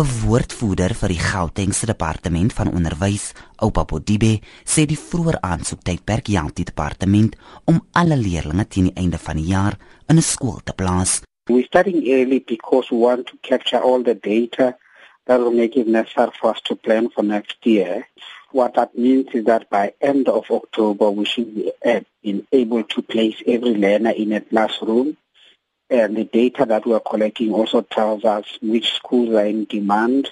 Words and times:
'n 0.00 0.08
Woordvoerder 0.24 0.94
vir 0.96 1.12
die 1.12 1.20
Gautengse 1.20 1.86
Departement 1.86 2.52
van 2.56 2.70
Onderwys, 2.72 3.32
Oupa 3.60 3.82
Bodibe, 3.84 4.38
sê 4.64 4.86
die 4.88 4.96
vroeër 4.96 5.36
aansoektydperk 5.44 6.30
help 6.32 6.54
die 6.56 6.64
departement 6.64 7.36
om 7.68 7.82
alle 8.00 8.16
leerders 8.16 8.70
teen 8.72 8.88
die 8.88 8.96
einde 9.02 9.18
van 9.20 9.36
die 9.36 9.50
jaar 9.52 9.76
in 10.08 10.16
'n 10.16 10.24
skool 10.24 10.60
te 10.64 10.72
plaas. 10.72 11.20
We're 11.50 11.66
starting 11.66 12.00
early 12.06 12.40
because 12.40 12.88
we 12.90 12.96
want 12.96 13.26
to 13.26 13.36
capture 13.42 13.80
all 13.80 14.02
the 14.02 14.14
data 14.14 14.78
that 15.26 15.38
will 15.40 15.56
make 15.62 15.76
it 15.76 15.86
necessary 15.86 16.32
for 16.40 16.50
us 16.54 16.62
to 16.62 16.74
plan 16.76 17.10
for 17.10 17.24
next 17.24 17.58
year. 17.66 18.08
What 18.52 18.74
that 18.74 18.94
means 18.94 19.28
is 19.34 19.44
that 19.44 19.68
by 19.68 19.92
end 19.98 20.28
of 20.28 20.50
October, 20.50 21.10
we 21.10 21.24
should 21.24 21.54
be 21.54 21.72
able 22.52 22.84
to 22.84 23.02
place 23.02 23.42
every 23.46 23.74
learner 23.74 24.14
in 24.16 24.32
a 24.32 24.40
classroom 24.40 25.16
And 25.90 26.16
the 26.16 26.24
data 26.24 26.64
that 26.66 26.86
we 26.86 26.94
are 26.94 27.00
collecting 27.00 27.52
also 27.52 27.82
tells 27.82 28.24
us 28.24 28.44
which 28.62 28.92
schools 28.92 29.34
are 29.34 29.46
in 29.46 29.64
demand. 29.64 30.30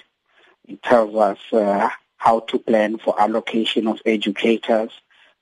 It 0.67 0.81
tells 0.81 1.13
us 1.15 1.39
uh, 1.51 1.89
how 2.17 2.39
to 2.41 2.59
plan 2.59 2.97
for 2.97 3.19
allocation 3.19 3.87
of 3.87 3.99
educators 4.05 4.91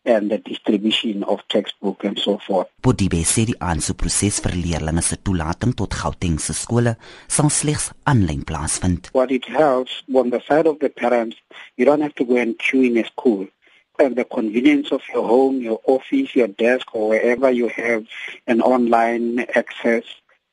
and 0.05 0.31
the 0.31 0.37
distribution 0.37 1.23
of 1.23 1.45
textbook 1.49 2.03
and 2.03 2.17
so 2.17 2.37
forth. 2.39 2.67
Bodibe 2.81 3.19
sê 3.27 3.43
die 3.49 3.57
aansoekproses 3.59 4.39
vir 4.45 4.55
leerders 4.55 5.11
se 5.11 5.17
toelating 5.27 5.75
tot 5.77 5.97
Gautengse 5.99 6.55
skole 6.55 6.95
sal 7.27 7.51
slegs 7.51 7.91
aanlyn 8.07 8.45
plaasvind. 8.47 9.11
What 9.11 9.35
it 9.35 9.45
helps 9.45 10.01
on 10.15 10.31
the 10.31 10.41
side 10.47 10.65
of 10.65 10.79
the 10.79 10.89
parents, 10.89 11.35
you 11.75 11.85
don't 11.85 12.01
have 12.01 12.15
to 12.15 12.25
go 12.25 12.37
and 12.37 12.57
queue 12.57 12.87
in 12.87 12.97
a 12.97 13.05
school 13.11 13.45
and 13.99 14.15
the 14.15 14.25
convenience 14.25 14.91
of 14.91 15.01
your 15.13 15.27
home, 15.27 15.61
your 15.61 15.81
office, 15.85 16.35
your 16.35 16.47
desk, 16.47 16.87
or 16.93 17.09
wherever 17.09 17.49
you 17.51 17.67
have 17.69 18.05
an 18.47 18.61
online 18.61 19.39
access, 19.55 20.03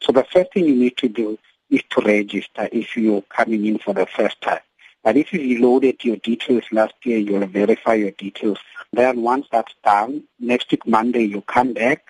So 0.00 0.12
the 0.12 0.24
first 0.24 0.52
thing 0.52 0.64
you 0.64 0.76
need 0.76 0.96
to 0.96 1.08
do 1.08 1.38
is 1.70 1.82
to 1.90 2.00
register 2.02 2.68
if 2.72 2.96
you're 2.96 3.22
coming 3.22 3.66
in 3.66 3.78
for 3.78 3.94
the 3.94 4.06
first 4.06 4.40
time. 4.40 4.60
But 5.02 5.16
if 5.16 5.32
you 5.32 5.60
loaded 5.60 6.04
your 6.04 6.16
details 6.16 6.64
last 6.72 6.94
year, 7.04 7.18
you'll 7.18 7.46
verify 7.46 7.94
your 7.94 8.10
details. 8.10 8.58
Then 8.92 9.22
once 9.22 9.46
that's 9.50 9.74
done, 9.82 10.24
next 10.38 10.70
week 10.70 10.86
Monday 10.86 11.24
you 11.24 11.40
come 11.42 11.72
back, 11.72 12.04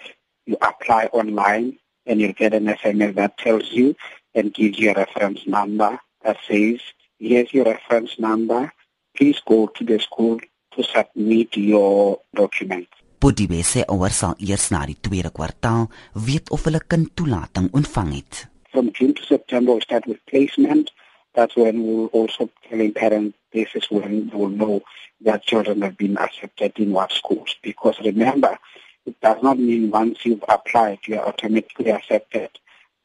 you 0.47 0.57
apply 0.61 1.05
online, 1.13 1.79
and 2.07 2.21
you'll 2.21 2.33
get 2.33 2.55
an 2.55 2.67
SMS 2.67 3.15
that 3.15 3.39
tells 3.39 3.71
you 3.71 3.95
and 4.35 4.53
gives 4.53 4.79
you 4.79 4.91
a 4.91 4.95
reference 4.95 5.47
number 5.47 6.01
that 6.25 6.39
says, 6.49 6.81
here's 7.19 7.53
your 7.53 7.65
reference 7.65 8.19
number. 8.19 8.73
Please 9.17 9.41
go 9.47 9.67
to 9.69 9.85
the 9.85 9.99
school 9.99 10.41
to 10.73 10.83
submit 10.83 11.57
your 11.57 12.21
documents. 12.35 12.91
Bodibe 13.21 13.61
sê 13.61 13.83
ouers 13.93 14.17
sal 14.17 14.39
eers 14.41 14.71
na 14.73 14.87
die 14.89 14.97
tweede 14.97 15.29
kwartaal 15.29 15.91
weet 16.27 16.49
of 16.57 16.63
hulle 16.65 16.81
kind 16.89 17.11
toelating 17.13 17.67
ontvang 17.77 18.15
het. 18.17 18.47
From 18.73 18.93
June 18.93 19.15
to 19.15 19.25
September, 19.25 19.75
we 19.75 19.81
start 19.81 20.07
with 20.07 20.25
placement. 20.27 20.91
That's 21.35 21.57
when 21.57 21.85
we'll 21.85 22.07
also 22.07 22.51
telling 22.69 22.93
parents 22.95 23.37
this 23.53 23.69
is 23.75 23.91
when 23.91 24.29
they 24.29 24.37
will 24.37 24.49
know 24.49 24.83
that 25.23 25.43
children 25.43 25.83
have 25.83 25.97
been 25.97 26.17
accepted 26.17 26.79
in 26.79 26.93
what 26.93 27.13
schools. 27.13 27.57
Because 27.63 27.99
remember, 28.01 28.59
it 29.07 29.21
does 29.21 29.43
not 29.43 29.59
mean 29.59 29.91
once 29.91 30.25
you've 30.25 30.45
applied, 30.49 30.99
you 31.07 31.19
are 31.19 31.27
automatically 31.27 31.91
accepted. 31.91 32.51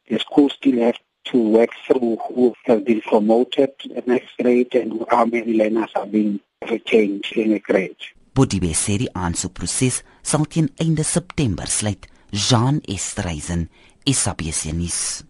The 0.08 0.20
schools 0.20 0.54
still 0.54 0.80
have 0.82 1.00
to 1.26 1.38
work 1.38 1.72
through 1.88 2.18
who 2.28 2.54
has 2.66 2.82
been 2.82 3.02
promoted 3.02 3.78
to 3.80 3.90
the 3.90 4.04
next 4.06 4.38
grade 4.38 4.76
and 4.76 5.04
how 5.10 5.26
many 5.26 5.54
learners 5.54 5.90
are 5.96 6.06
being 6.06 6.40
retained 6.70 7.26
in 7.36 7.54
a 7.54 7.60
grade. 7.60 7.98
Bodibe 8.36 8.74
sê 8.76 8.98
die 9.00 9.08
aansoekproses 9.16 10.02
sal 10.22 10.44
teen 10.46 10.68
einde 10.84 11.04
September 11.08 11.70
sluit. 11.72 12.10
Jean 12.36 12.82
Esterhuizen, 12.84 13.70
SABC 14.06 14.74
nuus. 14.74 15.26